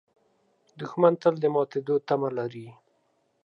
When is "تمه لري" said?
2.07-2.67